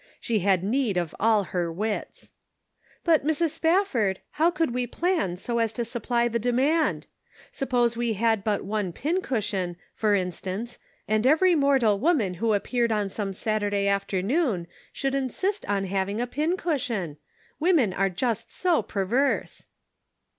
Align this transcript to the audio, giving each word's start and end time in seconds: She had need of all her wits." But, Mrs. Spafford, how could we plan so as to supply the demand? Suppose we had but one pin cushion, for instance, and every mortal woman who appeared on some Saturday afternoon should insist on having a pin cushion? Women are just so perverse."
She 0.19 0.39
had 0.39 0.63
need 0.63 0.97
of 0.97 1.13
all 1.19 1.43
her 1.43 1.71
wits." 1.71 2.31
But, 3.03 3.23
Mrs. 3.23 3.51
Spafford, 3.51 4.19
how 4.41 4.49
could 4.49 4.73
we 4.73 4.87
plan 4.87 5.37
so 5.37 5.59
as 5.59 5.71
to 5.73 5.85
supply 5.85 6.27
the 6.27 6.39
demand? 6.39 7.05
Suppose 7.51 7.95
we 7.95 8.13
had 8.13 8.43
but 8.43 8.63
one 8.65 8.93
pin 8.93 9.21
cushion, 9.21 9.75
for 9.93 10.15
instance, 10.15 10.79
and 11.07 11.27
every 11.27 11.53
mortal 11.53 11.99
woman 11.99 12.33
who 12.41 12.53
appeared 12.55 12.91
on 12.91 13.09
some 13.09 13.31
Saturday 13.31 13.87
afternoon 13.87 14.65
should 14.91 15.13
insist 15.13 15.69
on 15.69 15.85
having 15.85 16.19
a 16.19 16.25
pin 16.25 16.57
cushion? 16.57 17.17
Women 17.59 17.93
are 17.93 18.09
just 18.09 18.51
so 18.51 18.81
perverse." 18.81 19.67